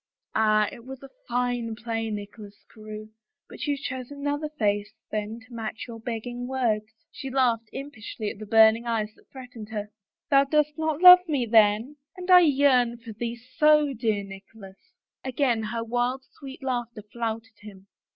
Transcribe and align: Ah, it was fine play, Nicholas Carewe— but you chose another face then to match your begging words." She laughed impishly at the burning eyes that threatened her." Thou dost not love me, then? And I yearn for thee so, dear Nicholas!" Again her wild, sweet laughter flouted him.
Ah, 0.33 0.67
it 0.71 0.83
was 0.83 1.03
fine 1.27 1.75
play, 1.75 2.09
Nicholas 2.09 2.65
Carewe— 2.73 3.09
but 3.47 3.65
you 3.67 3.77
chose 3.77 4.09
another 4.09 4.49
face 4.57 4.91
then 5.11 5.39
to 5.41 5.53
match 5.53 5.85
your 5.87 5.99
begging 5.99 6.47
words." 6.47 6.87
She 7.11 7.29
laughed 7.29 7.69
impishly 7.71 8.31
at 8.31 8.39
the 8.39 8.47
burning 8.47 8.87
eyes 8.87 9.13
that 9.15 9.29
threatened 9.29 9.69
her." 9.69 9.91
Thou 10.31 10.45
dost 10.45 10.75
not 10.75 11.01
love 11.03 11.19
me, 11.27 11.45
then? 11.45 11.97
And 12.17 12.31
I 12.31 12.39
yearn 12.39 12.97
for 12.97 13.11
thee 13.13 13.35
so, 13.59 13.93
dear 13.93 14.23
Nicholas!" 14.23 14.79
Again 15.23 15.61
her 15.61 15.83
wild, 15.83 16.23
sweet 16.39 16.63
laughter 16.63 17.03
flouted 17.03 17.59
him. 17.59 17.85